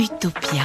Utopia. 0.00 0.62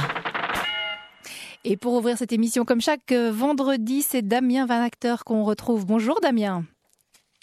Et 1.64 1.76
pour 1.76 1.92
ouvrir 1.92 2.16
cette 2.16 2.32
émission, 2.32 2.64
comme 2.64 2.80
chaque 2.80 3.12
euh, 3.12 3.30
vendredi, 3.30 4.00
c'est 4.00 4.22
Damien 4.22 4.64
Van 4.64 4.80
Acteur 4.80 5.24
qu'on 5.24 5.44
retrouve. 5.44 5.84
Bonjour 5.84 6.18
Damien. 6.22 6.64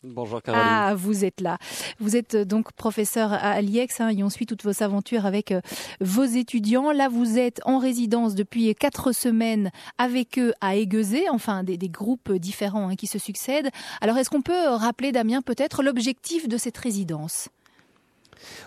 Bonjour 0.03 0.41
Caroline. 0.41 0.65
Ah, 0.67 0.95
vous 0.95 1.23
êtes 1.23 1.39
là. 1.39 1.59
Vous 1.99 2.15
êtes 2.15 2.33
euh, 2.33 2.45
donc 2.45 2.73
professeur 2.73 3.31
à 3.31 3.61
l'IEX 3.61 4.01
hein, 4.01 4.09
et 4.09 4.23
on 4.23 4.31
suit 4.31 4.47
toutes 4.47 4.63
vos 4.63 4.81
aventures 4.81 5.27
avec 5.27 5.51
euh, 5.51 5.61
vos 6.01 6.23
étudiants. 6.23 6.91
Là, 6.91 7.09
vous 7.09 7.37
êtes 7.37 7.61
en 7.63 7.77
résidence 7.77 8.33
depuis 8.33 8.73
quatre 8.73 9.11
semaines 9.11 9.69
avec 9.99 10.39
eux 10.39 10.53
à 10.61 10.75
Aiguezé, 10.75 11.29
enfin 11.29 11.63
des, 11.63 11.77
des 11.77 11.89
groupes 11.89 12.31
différents 12.31 12.89
hein, 12.89 12.95
qui 12.95 13.05
se 13.05 13.19
succèdent. 13.19 13.69
Alors, 14.01 14.17
est-ce 14.17 14.31
qu'on 14.31 14.41
peut 14.41 14.67
rappeler, 14.69 15.11
Damien, 15.11 15.43
peut-être 15.43 15.83
l'objectif 15.83 16.47
de 16.47 16.57
cette 16.57 16.77
résidence? 16.79 17.49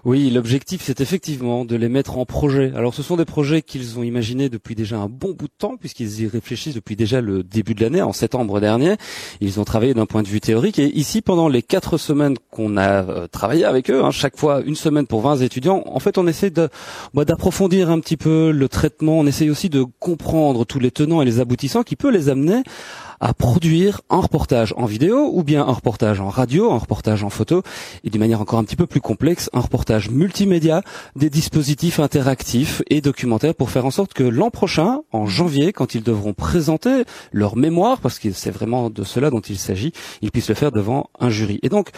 Oui, 0.04 0.30
l'objectif, 0.30 0.82
c'est 0.84 1.00
effectivement 1.00 1.64
de 1.64 1.76
les 1.76 1.88
mettre 1.88 2.18
en 2.18 2.25
projet. 2.25 2.72
Alors, 2.75 2.95
ce 2.95 3.02
sont 3.02 3.16
des 3.16 3.25
projets 3.25 3.62
qu'ils 3.62 3.98
ont 3.98 4.03
imaginés 4.03 4.48
depuis 4.48 4.75
déjà 4.75 4.98
un 4.98 5.08
bon 5.08 5.32
bout 5.32 5.46
de 5.46 5.53
temps, 5.58 5.76
puisqu'ils 5.76 6.21
y 6.21 6.26
réfléchissent 6.26 6.75
depuis 6.75 6.96
déjà 6.96 7.21
le 7.21 7.43
début 7.43 7.75
de 7.75 7.82
l'année, 7.82 8.03
en 8.03 8.12
septembre 8.12 8.61
dernier. 8.61 8.96
Ils 9.40 9.61
ont 9.61 9.64
travaillé 9.64 9.94
d'un 9.94 10.07
point 10.07 10.22
de 10.22 10.29
vue 10.29 10.40
théorique. 10.40 10.79
Et 10.79 10.96
ici, 10.96 11.22
pendant 11.22 11.48
les 11.48 11.62
quatre 11.62 11.98
semaines 11.98 12.36
qu'on 12.50 12.76
a 12.76 13.03
euh, 13.04 13.26
travaillé 13.26 13.64
avec 13.64 13.90
eux, 13.90 14.04
hein, 14.04 14.11
chaque 14.11 14.36
fois 14.36 14.62
une 14.64 14.76
semaine 14.76 15.07
pour 15.07 15.20
20 15.20 15.39
étudiants, 15.39 15.82
en 15.86 15.98
fait, 15.98 16.18
on 16.18 16.26
essaie 16.26 16.50
de 16.50 16.68
bah, 17.14 17.25
d'approfondir 17.25 17.90
un 17.90 18.00
petit 18.00 18.17
peu 18.17 18.50
le 18.50 18.68
traitement. 18.68 19.18
On 19.18 19.26
essaie 19.26 19.50
aussi 19.50 19.68
de 19.68 19.84
comprendre 19.98 20.64
tous 20.64 20.79
les 20.79 20.90
tenants 20.90 21.22
et 21.22 21.25
les 21.25 21.40
aboutissants 21.40 21.82
qui 21.82 21.96
peuvent 21.96 22.12
les 22.12 22.29
amener 22.29 22.62
à 23.20 23.34
produire 23.34 24.00
un 24.11 24.20
reportage 24.20 24.75
en 24.76 24.86
vidéo 24.86 25.30
ou 25.32 25.43
bien 25.43 25.66
un 25.66 25.72
reportage 25.72 26.20
en 26.20 26.29
radio, 26.29 26.72
un 26.72 26.79
reportage 26.79 27.25
en 27.25 27.30
photo 27.30 27.62
et 28.04 28.11
d'une 28.11 28.20
manière 28.20 28.40
encore 28.40 28.58
un 28.58 28.64
petit 28.64 28.76
peu 28.76 28.86
plus 28.86 29.00
complexe, 29.00 29.50
un 29.52 29.61
reportage 29.61 30.11
multimédia, 30.11 30.82
des 31.14 31.30
dispositifs 31.30 32.00
interactifs 32.00 32.83
et 32.91 33.00
documentaires 33.00 33.55
pour 33.55 33.70
faire 33.70 33.86
en 33.86 33.91
sorte 33.91 34.14
que 34.14 34.25
l'an 34.25 34.50
prochain, 34.50 35.00
en 35.12 35.27
janvier, 35.27 35.73
quand 35.73 35.95
ils 35.95 36.03
devront 36.03 36.34
présenter 36.34 37.05
leur 37.33 37.56
mémoire, 37.56 38.00
parce 38.00 38.19
que 38.19 38.33
c'est 38.33 38.50
vraiment 38.50 38.91
de 38.91 39.05
cela 39.05 39.30
dont 39.30 39.41
il 39.41 39.58
s'agit, 39.58 39.92
ils 40.23 40.30
puissent 40.30 40.48
le 40.48 40.55
faire 40.55 40.73
devant 40.73 41.11
un 41.20 41.30
jury. 41.30 41.58
Et 41.62 41.69
donc, 41.69 41.91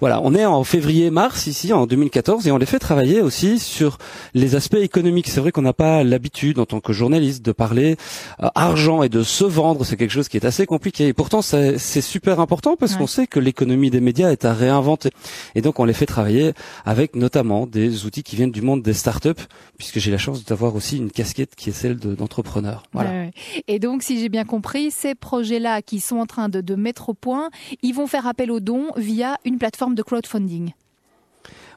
voilà, 0.00 0.20
on 0.22 0.34
est 0.34 0.46
en 0.46 0.64
février-mars 0.64 1.46
ici, 1.46 1.72
en 1.72 1.86
2014, 1.86 2.46
et 2.46 2.50
on 2.50 2.58
les 2.58 2.66
fait 2.66 2.78
travailler 2.78 3.20
aussi 3.20 3.58
sur 3.58 3.98
les 4.34 4.54
aspects 4.54 4.74
économiques. 4.74 5.28
C'est 5.28 5.40
vrai 5.40 5.52
qu'on 5.52 5.62
n'a 5.62 5.72
pas 5.72 6.04
l'habitude, 6.04 6.58
en 6.58 6.66
tant 6.66 6.80
que 6.80 6.92
journaliste, 6.92 7.44
de 7.44 7.52
parler 7.52 7.96
euh, 8.42 8.48
argent 8.54 9.02
et 9.02 9.08
de 9.08 9.22
se 9.22 9.44
vendre. 9.44 9.84
C'est 9.84 9.96
quelque 9.96 10.10
chose 10.10 10.28
qui 10.28 10.36
est 10.36 10.46
assez 10.46 10.63
compliqué. 10.66 11.08
Et 11.08 11.12
pourtant, 11.12 11.42
c'est 11.42 11.78
super 12.00 12.40
important 12.40 12.76
parce 12.76 12.96
qu'on 12.96 13.06
sait 13.06 13.26
que 13.26 13.40
l'économie 13.40 13.90
des 13.90 14.00
médias 14.00 14.30
est 14.30 14.44
à 14.44 14.52
réinventer. 14.52 15.10
Et 15.54 15.60
donc, 15.60 15.80
on 15.80 15.84
les 15.84 15.92
fait 15.92 16.06
travailler 16.06 16.52
avec 16.84 17.16
notamment 17.16 17.66
des 17.66 18.06
outils 18.06 18.22
qui 18.22 18.36
viennent 18.36 18.50
du 18.50 18.62
monde 18.62 18.82
des 18.82 18.92
startups, 18.94 19.42
puisque 19.78 19.98
j'ai 19.98 20.10
la 20.10 20.18
chance 20.18 20.44
d'avoir 20.44 20.74
aussi 20.74 20.96
une 20.98 21.10
casquette 21.10 21.54
qui 21.54 21.70
est 21.70 21.72
celle 21.72 21.96
d'entrepreneur. 21.96 22.84
voilà. 22.92 23.26
Et 23.68 23.78
donc, 23.78 24.02
si 24.02 24.20
j'ai 24.20 24.28
bien 24.28 24.44
compris, 24.44 24.90
ces 24.90 25.14
projets-là 25.14 25.82
qui 25.82 26.00
sont 26.00 26.16
en 26.16 26.26
train 26.26 26.48
de, 26.48 26.60
de 26.60 26.74
mettre 26.74 27.08
au 27.10 27.14
point, 27.14 27.50
ils 27.82 27.92
vont 27.94 28.06
faire 28.06 28.26
appel 28.26 28.50
aux 28.50 28.60
dons 28.60 28.88
via 28.96 29.36
une 29.44 29.58
plateforme 29.58 29.94
de 29.94 30.02
crowdfunding. 30.02 30.72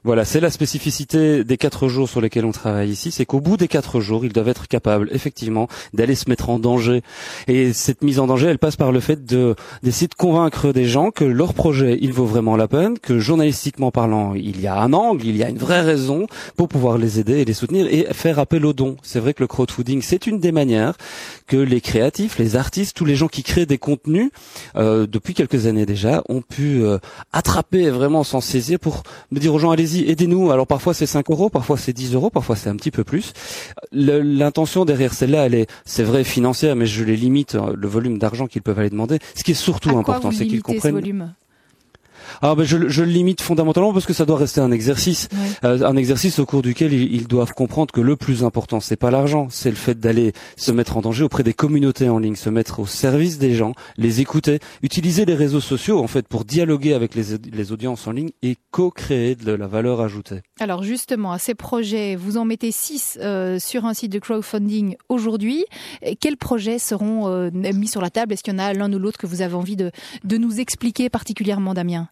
Voilà, 0.03 0.25
c'est 0.25 0.39
la 0.39 0.51
spécificité 0.51 1.43
des 1.43 1.57
quatre 1.57 1.87
jours 1.87 2.07
sur 2.07 2.21
lesquels 2.21 2.45
on 2.45 2.51
travaille 2.51 2.89
ici, 2.89 3.11
c'est 3.11 3.25
qu'au 3.25 3.39
bout 3.39 3.57
des 3.57 3.67
quatre 3.67 3.99
jours, 3.99 4.25
ils 4.25 4.33
doivent 4.33 4.49
être 4.49 4.67
capables, 4.67 5.09
effectivement, 5.11 5.67
d'aller 5.93 6.15
se 6.15 6.29
mettre 6.29 6.49
en 6.49 6.59
danger. 6.59 7.01
Et 7.47 7.73
cette 7.73 8.03
mise 8.03 8.19
en 8.19 8.27
danger, 8.27 8.47
elle 8.47 8.59
passe 8.59 8.75
par 8.75 8.91
le 8.91 8.99
fait 8.99 9.25
de 9.25 9.55
d'essayer 9.83 10.07
de 10.07 10.13
convaincre 10.13 10.71
des 10.71 10.85
gens 10.85 11.11
que 11.11 11.23
leur 11.23 11.53
projet, 11.53 11.97
il 12.01 12.13
vaut 12.13 12.25
vraiment 12.25 12.55
la 12.55 12.67
peine, 12.67 12.99
que 12.99 13.19
journalistiquement 13.19 13.91
parlant, 13.91 14.33
il 14.33 14.61
y 14.61 14.67
a 14.67 14.79
un 14.79 14.93
angle, 14.93 15.25
il 15.25 15.37
y 15.37 15.43
a 15.43 15.49
une 15.49 15.57
vraie 15.57 15.81
raison 15.81 16.27
pour 16.55 16.67
pouvoir 16.67 16.97
les 16.97 17.19
aider 17.19 17.39
et 17.39 17.45
les 17.45 17.53
soutenir 17.53 17.87
et 17.87 18.07
faire 18.13 18.39
appel 18.39 18.65
aux 18.65 18.73
dons. 18.73 18.97
C'est 19.03 19.19
vrai 19.19 19.33
que 19.33 19.43
le 19.43 19.47
crowdfunding, 19.47 20.01
c'est 20.01 20.27
une 20.27 20.39
des 20.39 20.51
manières 20.51 20.95
que 21.47 21.57
les 21.57 21.81
créatifs, 21.81 22.37
les 22.37 22.55
artistes, 22.55 22.95
tous 22.95 23.05
les 23.05 23.15
gens 23.15 23.27
qui 23.27 23.43
créent 23.43 23.65
des 23.65 23.77
contenus, 23.77 24.31
euh, 24.75 25.07
depuis 25.07 25.33
quelques 25.33 25.65
années 25.65 25.85
déjà, 25.85 26.23
ont 26.29 26.41
pu 26.41 26.83
euh, 26.83 26.97
attraper 27.33 27.83
et 27.83 27.89
vraiment 27.89 28.23
s'en 28.23 28.41
saisir 28.41 28.79
pour 28.79 29.03
me 29.31 29.39
dire 29.39 29.53
aux 29.53 29.59
gens, 29.59 29.71
aidez-nous. 30.05 30.51
Alors 30.51 30.67
parfois 30.67 30.93
c'est 30.93 31.05
5 31.05 31.29
euros, 31.29 31.49
parfois 31.49 31.77
c'est 31.77 31.93
10 31.93 32.13
euros, 32.13 32.29
parfois 32.29 32.55
c'est 32.55 32.69
un 32.69 32.75
petit 32.75 32.91
peu 32.91 33.03
plus. 33.03 33.33
L'intention 33.91 34.85
derrière 34.85 35.13
celle-là, 35.13 35.45
elle 35.45 35.55
est, 35.55 35.69
c'est 35.85 36.03
vrai, 36.03 36.23
financière, 36.23 36.75
mais 36.75 36.85
je 36.85 37.03
les 37.03 37.17
limite 37.17 37.55
euh, 37.55 37.73
le 37.75 37.87
volume 37.87 38.17
d'argent 38.17 38.47
qu'ils 38.47 38.61
peuvent 38.61 38.79
aller 38.79 38.89
demander. 38.89 39.19
Ce 39.35 39.43
qui 39.43 39.51
est 39.51 39.55
surtout 39.55 39.97
important, 39.97 40.31
c'est 40.31 40.47
qu'ils 40.47 40.61
comprennent. 40.61 41.33
Ah 42.41 42.55
ben 42.55 42.63
je, 42.63 42.87
je, 42.87 43.03
le 43.03 43.09
limite 43.09 43.41
fondamentalement 43.41 43.93
parce 43.93 44.05
que 44.05 44.13
ça 44.13 44.25
doit 44.25 44.37
rester 44.37 44.61
un 44.61 44.71
exercice, 44.71 45.27
euh, 45.63 45.81
un 45.81 45.95
exercice 45.95 46.39
au 46.39 46.45
cours 46.45 46.61
duquel 46.61 46.93
ils, 46.93 47.27
doivent 47.27 47.53
comprendre 47.53 47.91
que 47.91 48.01
le 48.01 48.15
plus 48.15 48.43
important 48.43 48.79
c'est 48.79 48.95
pas 48.95 49.11
l'argent, 49.11 49.47
c'est 49.49 49.69
le 49.69 49.75
fait 49.75 49.99
d'aller 49.99 50.33
se 50.55 50.71
mettre 50.71 50.97
en 50.97 51.01
danger 51.01 51.23
auprès 51.23 51.43
des 51.43 51.53
communautés 51.53 52.09
en 52.09 52.19
ligne, 52.19 52.35
se 52.35 52.49
mettre 52.49 52.79
au 52.79 52.85
service 52.85 53.37
des 53.37 53.55
gens, 53.55 53.73
les 53.97 54.21
écouter, 54.21 54.59
utiliser 54.83 55.25
les 55.25 55.35
réseaux 55.35 55.61
sociaux 55.61 55.99
en 55.99 56.07
fait 56.07 56.27
pour 56.27 56.45
dialoguer 56.45 56.93
avec 56.93 57.15
les, 57.15 57.37
les 57.51 57.71
audiences 57.71 58.07
en 58.07 58.11
ligne 58.11 58.29
et 58.43 58.55
co-créer 58.71 59.35
de 59.35 59.51
la 59.51 59.67
valeur 59.67 60.01
ajoutée. 60.01 60.41
Alors 60.59 60.83
justement, 60.83 61.31
à 61.31 61.39
ces 61.39 61.55
projets, 61.55 62.15
vous 62.15 62.37
en 62.37 62.45
mettez 62.45 62.71
six 62.71 63.17
euh, 63.21 63.59
sur 63.59 63.85
un 63.85 63.93
site 63.93 64.11
de 64.11 64.19
crowdfunding 64.19 64.95
aujourd'hui. 65.09 65.65
Quels 66.19 66.37
projets 66.37 66.79
seront 66.79 67.27
euh, 67.27 67.49
mis 67.51 67.87
sur 67.87 68.01
la 68.01 68.09
table? 68.09 68.33
Est-ce 68.33 68.43
qu'il 68.43 68.53
y 68.53 68.55
en 68.55 68.59
a 68.59 68.73
l'un 68.73 68.91
ou 68.93 68.99
l'autre 68.99 69.17
que 69.17 69.27
vous 69.27 69.41
avez 69.41 69.55
envie 69.55 69.75
de, 69.75 69.91
de 70.23 70.37
nous 70.37 70.59
expliquer 70.59 71.09
particulièrement, 71.09 71.73
Damien? 71.73 72.09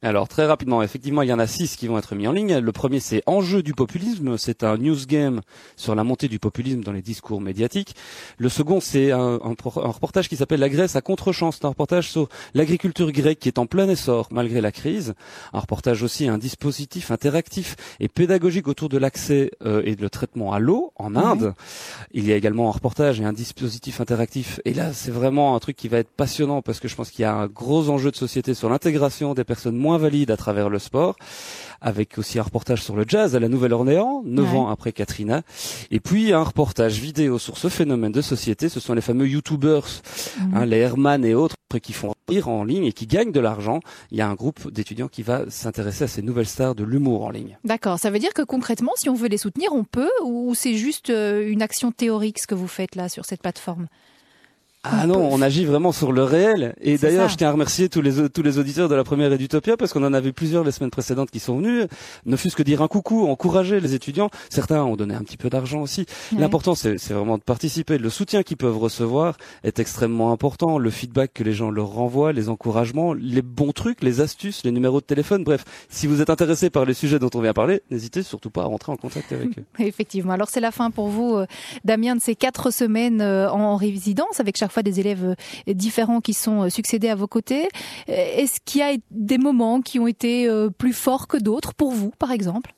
Alors 0.00 0.28
très 0.28 0.46
rapidement, 0.46 0.80
effectivement, 0.80 1.22
il 1.22 1.28
y 1.28 1.32
en 1.32 1.40
a 1.40 1.48
six 1.48 1.74
qui 1.74 1.88
vont 1.88 1.98
être 1.98 2.14
mis 2.14 2.28
en 2.28 2.32
ligne. 2.32 2.58
Le 2.58 2.70
premier, 2.70 3.00
c'est 3.00 3.20
Enjeu 3.26 3.64
du 3.64 3.74
populisme. 3.74 4.38
C'est 4.38 4.62
un 4.62 4.76
news 4.76 5.06
game 5.08 5.40
sur 5.74 5.96
la 5.96 6.04
montée 6.04 6.28
du 6.28 6.38
populisme 6.38 6.84
dans 6.84 6.92
les 6.92 7.02
discours 7.02 7.40
médiatiques. 7.40 7.96
Le 8.36 8.48
second, 8.48 8.78
c'est 8.78 9.10
un, 9.10 9.40
un, 9.42 9.56
reportage 9.64 10.28
qui 10.28 10.36
s'appelle 10.36 10.60
La 10.60 10.68
Grèce 10.68 10.94
à 10.94 11.00
contre-chance. 11.00 11.56
C'est 11.56 11.64
un 11.64 11.70
reportage 11.70 12.10
sur 12.10 12.28
l'agriculture 12.54 13.10
grecque 13.10 13.40
qui 13.40 13.48
est 13.48 13.58
en 13.58 13.66
plein 13.66 13.88
essor 13.88 14.28
malgré 14.30 14.60
la 14.60 14.70
crise. 14.70 15.14
Un 15.52 15.58
reportage 15.58 16.04
aussi, 16.04 16.28
un 16.28 16.38
dispositif 16.38 17.10
interactif 17.10 17.74
et 17.98 18.06
pédagogique 18.06 18.68
autour 18.68 18.88
de 18.88 18.98
l'accès 18.98 19.50
euh, 19.66 19.82
et 19.84 19.96
le 19.96 20.10
traitement 20.10 20.52
à 20.52 20.60
l'eau 20.60 20.92
en 20.94 21.16
Inde. 21.16 21.54
Il 22.12 22.24
y 22.24 22.32
a 22.32 22.36
également 22.36 22.68
un 22.68 22.72
reportage 22.72 23.20
et 23.20 23.24
un 23.24 23.32
dispositif 23.32 24.00
interactif. 24.00 24.60
Et 24.64 24.74
là, 24.74 24.92
c'est 24.92 25.10
vraiment 25.10 25.56
un 25.56 25.58
truc 25.58 25.74
qui 25.74 25.88
va 25.88 25.98
être 25.98 26.10
passionnant 26.10 26.62
parce 26.62 26.78
que 26.78 26.86
je 26.86 26.94
pense 26.94 27.10
qu'il 27.10 27.22
y 27.22 27.26
a 27.26 27.34
un 27.34 27.48
gros 27.48 27.88
enjeu 27.88 28.12
de 28.12 28.16
société 28.16 28.54
sur 28.54 28.70
l'intégration 28.70 29.34
des 29.34 29.42
personnes 29.42 29.76
moins 29.76 29.87
valide 29.96 30.30
à 30.30 30.36
travers 30.36 30.68
le 30.68 30.78
sport, 30.78 31.16
avec 31.80 32.18
aussi 32.18 32.38
un 32.38 32.42
reportage 32.42 32.82
sur 32.82 32.96
le 32.96 33.04
jazz 33.08 33.34
à 33.34 33.40
la 33.40 33.48
Nouvelle-Orléans, 33.48 34.22
neuf 34.24 34.54
ans 34.54 34.68
après 34.68 34.92
Katrina, 34.92 35.42
et 35.90 36.00
puis 36.00 36.32
un 36.32 36.42
reportage 36.42 36.98
vidéo 37.00 37.38
sur 37.38 37.56
ce 37.56 37.68
phénomène 37.68 38.12
de 38.12 38.20
société. 38.20 38.68
Ce 38.68 38.80
sont 38.80 38.94
les 38.94 39.00
fameux 39.00 39.28
YouTubers, 39.28 39.86
mhm. 40.40 40.56
hein, 40.56 40.66
les 40.66 40.78
Herman 40.78 41.24
et 41.24 41.34
autres 41.34 41.56
qui 41.76 41.92
font 41.92 42.14
rire 42.28 42.48
en 42.48 42.64
ligne 42.64 42.86
et 42.86 42.92
qui 42.92 43.06
gagnent 43.06 43.32
de 43.32 43.40
l'argent. 43.40 43.80
Il 44.10 44.16
y 44.16 44.22
a 44.22 44.28
un 44.28 44.34
groupe 44.34 44.72
d'étudiants 44.72 45.08
qui 45.08 45.22
va 45.22 45.44
s'intéresser 45.50 46.04
à 46.04 46.08
ces 46.08 46.22
nouvelles 46.22 46.46
stars 46.46 46.74
de 46.74 46.84
l'humour 46.84 47.24
en 47.24 47.30
ligne. 47.30 47.58
D'accord. 47.64 47.98
Ça 47.98 48.10
veut 48.10 48.18
dire 48.18 48.32
que 48.32 48.42
concrètement, 48.42 48.92
si 48.96 49.10
on 49.10 49.14
veut 49.14 49.28
les 49.28 49.36
soutenir, 49.36 49.72
on 49.72 49.84
peut, 49.84 50.10
ou 50.24 50.54
c'est 50.54 50.74
juste 50.74 51.10
euh, 51.10 51.46
une 51.46 51.60
action 51.60 51.92
théorique 51.92 52.38
ce 52.38 52.46
que 52.46 52.54
vous 52.54 52.68
faites 52.68 52.94
là 52.94 53.10
sur 53.10 53.26
cette 53.26 53.42
plateforme? 53.42 53.86
Ah 54.90 55.06
non, 55.06 55.28
on 55.30 55.42
agit 55.42 55.64
vraiment 55.64 55.92
sur 55.92 56.12
le 56.12 56.22
réel. 56.22 56.74
Et 56.80 56.98
d'ailleurs, 56.98 57.28
je 57.28 57.36
tiens 57.36 57.48
à 57.48 57.52
remercier 57.52 57.88
tous 57.88 58.00
les 58.00 58.28
tous 58.28 58.42
les 58.42 58.58
auditeurs 58.58 58.88
de 58.88 58.94
la 58.94 59.04
première 59.04 59.32
Edutopia 59.32 59.76
parce 59.76 59.92
qu'on 59.92 60.04
en 60.04 60.14
avait 60.14 60.32
plusieurs 60.32 60.64
les 60.64 60.72
semaines 60.72 60.90
précédentes 60.90 61.30
qui 61.30 61.40
sont 61.40 61.58
venus, 61.58 61.86
ne 62.26 62.36
fût-ce 62.36 62.56
que 62.56 62.62
dire 62.62 62.82
un 62.82 62.88
coucou, 62.88 63.26
encourager 63.28 63.80
les 63.80 63.94
étudiants. 63.94 64.30
Certains 64.50 64.82
ont 64.82 64.96
donné 64.96 65.14
un 65.14 65.22
petit 65.22 65.36
peu 65.36 65.50
d'argent 65.50 65.80
aussi. 65.80 66.06
L'important, 66.36 66.74
c'est 66.74 66.96
vraiment 67.10 67.38
de 67.38 67.42
participer. 67.42 67.98
Le 67.98 68.10
soutien 68.10 68.42
qu'ils 68.42 68.56
peuvent 68.56 68.78
recevoir 68.78 69.36
est 69.64 69.78
extrêmement 69.78 70.32
important. 70.32 70.78
Le 70.78 70.90
feedback 70.90 71.32
que 71.34 71.44
les 71.44 71.52
gens 71.52 71.70
leur 71.70 71.88
renvoient, 71.88 72.32
les 72.32 72.48
encouragements, 72.48 73.12
les 73.14 73.42
bons 73.42 73.72
trucs, 73.72 74.02
les 74.02 74.20
astuces, 74.20 74.64
les 74.64 74.72
numéros 74.72 75.00
de 75.00 75.06
téléphone. 75.06 75.44
Bref, 75.44 75.64
si 75.88 76.06
vous 76.06 76.20
êtes 76.20 76.30
intéressé 76.30 76.70
par 76.70 76.84
les 76.84 76.94
sujets 76.94 77.18
dont 77.18 77.30
on 77.34 77.40
vient 77.40 77.52
parler, 77.52 77.82
n'hésitez 77.90 78.22
surtout 78.22 78.50
pas 78.50 78.62
à 78.62 78.66
rentrer 78.66 78.92
en 78.92 78.96
contact 78.96 79.32
avec 79.32 79.58
eux. 79.58 79.64
Effectivement. 79.78 80.32
Alors 80.32 80.48
c'est 80.48 80.60
la 80.60 80.70
fin 80.70 80.90
pour 80.90 81.08
vous, 81.08 81.34
euh, 81.36 81.46
Damien, 81.84 82.16
de 82.16 82.20
ces 82.20 82.34
quatre 82.34 82.70
semaines 82.70 83.20
euh, 83.20 83.50
en 83.50 83.76
résidence 83.76 84.40
avec 84.40 84.56
chaque 84.56 84.72
fois 84.72 84.77
des 84.82 85.00
élèves 85.00 85.34
euh, 85.68 85.74
différents 85.74 86.20
qui 86.20 86.34
sont 86.34 86.64
euh, 86.64 86.68
succédés 86.70 87.08
à 87.08 87.14
vos 87.14 87.26
côtés. 87.26 87.68
Est-ce 88.06 88.60
qu'il 88.64 88.80
y 88.80 88.84
a 88.84 88.96
des 89.10 89.38
moments 89.38 89.80
qui 89.80 89.98
ont 89.98 90.06
été 90.06 90.48
plus 90.78 90.92
forts 90.92 91.28
que 91.28 91.36
d'autres 91.36 91.74
pour 91.74 91.92
vous, 91.92 92.10
par 92.18 92.30
exemple? 92.30 92.74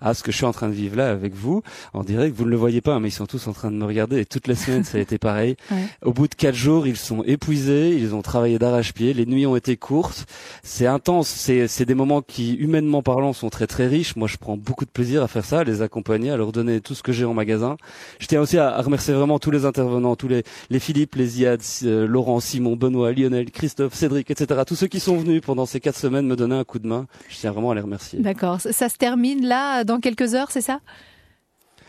À 0.00 0.14
ce 0.14 0.22
que 0.22 0.32
je 0.32 0.36
suis 0.36 0.46
en 0.46 0.52
train 0.52 0.68
de 0.68 0.74
vivre 0.74 0.96
là 0.96 1.10
avec 1.10 1.34
vous 1.34 1.62
en 1.92 2.04
direct. 2.04 2.36
Vous 2.36 2.44
ne 2.44 2.50
le 2.50 2.56
voyez 2.56 2.80
pas, 2.80 2.98
mais 3.00 3.08
ils 3.08 3.12
sont 3.12 3.26
tous 3.26 3.46
en 3.46 3.52
train 3.52 3.70
de 3.70 3.76
me 3.76 3.84
regarder 3.84 4.20
et 4.20 4.24
toutes 4.24 4.46
les 4.46 4.54
semaines 4.54 4.84
ça 4.84 4.98
a 4.98 5.00
été 5.00 5.18
pareil. 5.18 5.56
Au 6.02 6.12
bout 6.12 6.28
de 6.28 6.34
quatre 6.34 6.54
jours, 6.54 6.86
ils 6.86 6.96
sont 6.96 7.22
épuisés, 7.24 7.96
ils 7.96 8.14
ont 8.14 8.22
travaillé 8.22 8.58
d'arrache-pied, 8.58 9.14
les 9.14 9.26
nuits 9.26 9.46
ont 9.46 9.56
été 9.56 9.76
courtes, 9.76 10.26
c'est 10.62 10.86
intense, 10.86 11.28
c'est, 11.28 11.68
c'est 11.68 11.84
des 11.84 11.94
moments 11.94 12.22
qui 12.22 12.54
humainement 12.54 13.02
parlant 13.02 13.32
sont 13.32 13.50
très 13.50 13.66
très 13.66 13.86
riches. 13.86 14.16
Moi, 14.16 14.28
je 14.28 14.36
prends 14.36 14.56
beaucoup 14.56 14.84
de 14.84 14.90
plaisir 14.90 15.22
à 15.22 15.28
faire 15.28 15.44
ça, 15.44 15.60
à 15.60 15.64
les 15.64 15.82
accompagner, 15.82 16.30
à 16.30 16.36
leur 16.36 16.52
donner 16.52 16.80
tout 16.80 16.94
ce 16.94 17.02
que 17.02 17.12
j'ai 17.12 17.24
en 17.24 17.34
magasin. 17.34 17.76
Je 18.18 18.26
tiens 18.26 18.40
aussi 18.40 18.58
à, 18.58 18.80
remercier 18.80 19.14
vraiment 19.14 19.38
tous 19.38 19.50
les 19.50 19.64
intervenants, 19.64 20.16
tous 20.16 20.28
les, 20.28 20.42
les 20.70 20.78
Philippe, 20.78 21.14
les 21.14 21.26
Ziad, 21.26 21.60
euh, 21.84 22.06
Laurent, 22.06 22.40
Simon, 22.40 22.76
Benoît, 22.76 23.12
Lionel, 23.12 23.50
Christophe, 23.50 23.94
Cédric, 23.94 24.30
etc. 24.30 24.62
Tous 24.66 24.76
ceux 24.76 24.86
qui 24.86 25.00
sont 25.00 25.16
venus 25.16 25.40
pendant 25.40 25.66
ces 25.66 25.80
quatre 25.80 25.98
semaines 25.98 26.26
me 26.26 26.36
donner 26.36 26.56
un 26.56 26.64
coup 26.64 26.78
de 26.78 26.86
main. 26.86 27.06
Je 27.28 27.36
tiens 27.36 27.52
vraiment 27.52 27.70
à 27.70 27.74
les 27.74 27.80
remercier. 27.80 28.18
D'accord. 28.20 28.60
Ça 28.60 28.88
se 28.88 28.96
termine 28.96 29.46
là 29.46 29.63
dans 29.84 30.00
quelques 30.00 30.34
heures, 30.34 30.50
c'est 30.50 30.60
ça? 30.60 30.80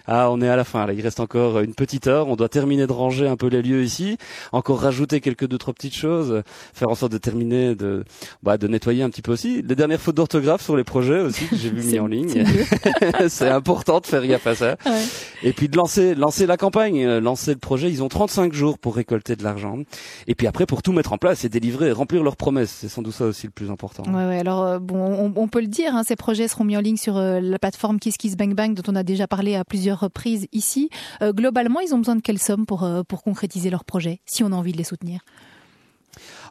Ah, 0.08 0.30
on 0.32 0.42
est 0.42 0.50
à 0.50 0.56
la 0.56 0.64
fin. 0.64 0.86
Là, 0.86 0.94
il 0.94 1.02
reste 1.02 1.20
encore 1.20 1.60
une 1.60 1.74
petite 1.74 2.08
heure. 2.08 2.28
On 2.28 2.36
doit 2.36 2.50
terminer 2.50 2.88
de 2.88 2.92
ranger 2.92 3.28
un 3.28 3.36
peu 3.36 3.48
les 3.48 3.62
lieux 3.62 3.84
ici, 3.84 4.18
encore 4.52 4.82
rajouter 4.82 5.22
quelques 5.22 5.48
deux 5.48 5.58
trois 5.58 5.74
petites 5.74 5.96
choses, 5.96 6.44
faire 6.74 6.90
en 6.90 6.96
sorte 6.96 7.12
de 7.12 7.18
terminer 7.18 7.76
de 7.76 8.04
bah, 8.44 8.58
de 8.58 8.68
nettoyer 8.68 9.04
un 9.04 9.10
petit 9.10 9.22
peu 9.22 9.32
aussi. 9.32 9.62
Les 9.62 9.76
dernières 9.76 10.02
fautes 10.02 10.16
d'orthographe 10.16 10.62
sur 10.62 10.78
les 10.78 10.84
projets 10.84 11.22
aussi 11.22 11.48
que 11.48 11.56
j'ai 11.56 11.70
vu 11.70 11.84
mis 11.84 12.00
en 12.00 12.08
ligne. 12.08 12.46
C'est 13.28 13.50
important 13.50 14.00
de 14.00 14.06
faire 14.06 14.26
gaffe 14.26 14.48
à 14.48 14.56
ça. 14.56 14.76
Ouais. 14.86 15.04
Et 15.44 15.54
puis 15.54 15.70
de 15.70 15.78
lancer 15.78 16.16
lancer 16.16 16.46
la 16.46 16.58
campagne, 16.58 17.06
euh, 17.06 17.20
lancer 17.20 17.52
le 17.52 17.60
projet. 17.60 17.90
Ils 17.90 18.04
ont 18.04 18.08
35 18.08 18.54
jours 18.54 18.78
pour 18.78 18.96
récolter 18.96 19.36
de 19.36 19.44
l'argent. 19.44 19.80
Et 20.28 20.36
puis 20.36 20.48
après 20.48 20.66
pour 20.66 20.82
tout 20.82 20.92
mettre 20.92 21.14
en 21.14 21.18
place 21.18 21.46
et 21.46 21.50
délivrer, 21.50 21.92
remplir 21.92 22.24
leurs 22.24 22.38
promesses. 22.38 22.76
C'est 22.82 22.90
sans 22.90 23.02
doute 23.02 23.14
ça 23.14 23.26
aussi 23.26 23.48
le 23.48 23.52
plus 23.52 23.72
important. 23.72 24.04
Ouais, 24.04 24.28
ouais. 24.28 24.40
Alors 24.40 24.64
euh, 24.64 24.80
bon, 24.80 24.98
on, 24.98 25.34
on, 25.36 25.48
peut 25.48 25.62
le 25.62 25.68
dire. 25.68 25.96
Hein, 25.96 26.04
ces 26.04 26.16
projets 26.16 26.48
seront 26.48 26.64
mis 26.64 26.78
en 26.78 26.82
ligne 26.82 26.98
sur 26.98 27.18
euh, 27.18 27.40
la 27.40 27.60
plateforme 27.60 28.00
Kiss 28.00 28.18
Kiss 28.18 28.36
Bang 28.36 28.54
Bang 28.54 28.74
dont 28.74 28.84
on 28.92 28.96
a 28.96 29.04
déjà 29.04 29.28
parlé 29.28 29.56
à 29.56 29.64
plusieurs 29.64 29.95
reprises 29.96 30.48
ici. 30.52 30.90
Euh, 31.22 31.34
globalement, 31.34 31.80
ils 31.80 31.94
ont 31.94 31.98
besoin 31.98 32.16
de 32.16 32.22
quelle 32.22 32.40
somme 32.40 32.66
pour, 32.66 32.84
euh, 32.84 33.04
pour 33.04 33.24
concrétiser 33.24 33.70
leur 33.70 33.86
projet, 33.86 34.22
si 34.26 34.44
on 34.44 34.52
a 34.52 34.56
envie 34.56 34.72
de 34.72 34.78
les 34.78 34.84
soutenir? 34.84 35.22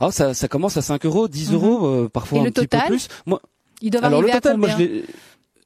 Ah, 0.00 0.10
ça, 0.10 0.34
ça 0.34 0.48
commence 0.48 0.76
à 0.76 0.82
5 0.82 1.06
euros, 1.06 1.28
10 1.28 1.50
mhm. 1.50 1.54
euros, 1.54 1.86
euh, 1.86 2.08
parfois 2.08 2.40
un 2.40 2.44
petit 2.50 2.66
peu 2.66 2.78
plus. 2.86 3.08
Moi, 3.26 3.40
ils 3.80 3.90
doivent 3.90 4.04
alors, 4.04 4.20
arriver 4.20 4.34
le 4.34 4.40
total, 4.40 4.52
à 4.52 4.54
combien 4.54 4.76
moi, 4.76 4.86
je 4.86 5.02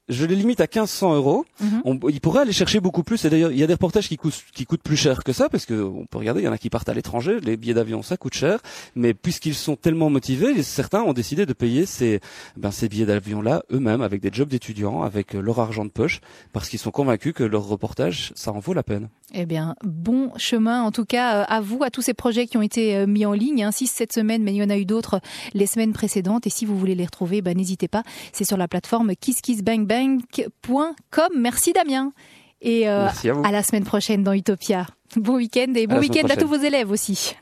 les 0.09 0.37
limite 0.37 0.61
à 0.61 0.65
1500 0.65 1.15
euros. 1.15 1.45
Mhm. 1.61 1.83
On, 1.85 1.99
il 2.09 2.21
pourrait 2.21 2.43
aller 2.43 2.53
chercher 2.53 2.81
beaucoup 2.81 3.03
plus. 3.03 3.25
Et 3.25 3.31
d'ailleurs, 3.31 3.53
il 3.53 3.59
y 3.59 3.63
a 3.63 3.67
des 3.67 3.75
reportages 3.75 4.09
qui 4.09 4.17
coûtent, 4.17 4.43
qui 4.53 4.65
coûtent 4.65 4.83
plus 4.83 4.97
cher 4.97 5.25
que 5.25 5.33
ça, 5.33 5.49
parce 5.49 5.67
que 5.67 5.75
on 5.75 6.07
peut 6.07 6.19
regarder, 6.19 6.41
il 6.41 6.45
y 6.45 6.49
en 6.49 6.53
a 6.53 6.59
qui 6.59 6.71
partent 6.71 6.89
à 6.89 6.95
l'étranger. 6.95 7.41
Les 7.41 7.57
billets 7.57 7.75
d'avion, 7.75 8.03
ça 8.03 8.17
coûte 8.17 8.35
cher. 8.35 8.61
Mais 8.95 9.15
puisqu'ils 9.15 9.55
sont 9.55 9.77
tellement 9.77 10.11
motivés, 10.11 10.63
certains 10.63 11.03
ont 11.03 11.13
décidé 11.13 11.47
de 11.47 11.53
payer 11.53 11.87
ces, 11.87 12.21
ben, 12.57 12.71
ces 12.71 12.89
billets 12.89 13.07
d'avion-là 13.07 13.63
eux-mêmes, 13.73 14.03
avec 14.03 14.21
des 14.21 14.31
jobs 14.33 14.49
d'étudiants, 14.49 15.03
avec 15.03 15.35
euh, 15.35 15.41
leur 15.41 15.61
argent 15.61 15.85
de 15.85 15.91
poche, 15.91 16.21
parce 16.53 16.69
qu'ils 16.69 16.79
sont 16.79 16.91
convaincus 16.91 17.33
que 17.35 17.45
leur 17.45 17.67
reportage, 17.67 18.33
ça 18.35 18.53
en 18.53 18.59
vaut 18.59 18.75
la 18.75 18.83
peine. 18.83 19.09
Eh 19.35 19.45
bien, 19.45 19.75
bon 19.85 20.31
chemin 20.37 20.83
en 20.83 20.91
tout 20.91 21.05
cas 21.05 21.43
euh, 21.43 21.45
à 21.49 21.61
vous, 21.61 21.83
à 21.83 21.91
tous 21.91 22.01
ces 22.01 22.15
projets 22.15 22.47
qui 22.47 22.57
ont 22.57 22.63
été 22.63 22.97
euh, 22.97 23.07
mis 23.07 23.27
en 23.27 23.33
ligne, 23.33 23.63
hein, 23.63 23.71
6 23.71 23.87
cette 23.89 24.13
semaine, 24.13 24.43
mais 24.43 24.53
il 24.53 24.57
y 24.57 24.63
en 24.63 24.71
a 24.71 24.79
eu 24.79 24.87
d'autres 24.87 25.21
les 25.53 25.67
semaines 25.67 25.93
précédentes. 25.93 26.47
Et 26.47 26.51
si 26.51 26.65
vous 26.65 26.79
voulez 26.79 26.95
les 26.95 27.05
retrouver, 27.05 27.43
ben, 27.43 27.57
n'hésitez 27.57 27.89
pas. 27.89 28.03
C'est 28.33 28.45
sur 28.45 28.57
la 28.57 28.69
plateforme 28.69 29.15
kisskissbangbang.com 30.33 31.29
Merci 31.37 31.73
Damien. 31.73 32.13
Et 32.61 32.89
euh, 32.89 33.07
à, 33.45 33.53
la 33.53 33.63
semaine 33.63 33.85
prochaine 33.85 34.25
dans 34.25 34.33
Utopia. 34.33 34.87
Bon 35.17 35.37
week-end 35.37 35.73
et 35.75 35.87
bon 35.87 35.99
week-end 35.99 36.27
à 36.29 36.37
tous 36.37 36.49
vos 36.49 36.57
élèves 36.57 36.91
aussi. 36.91 37.37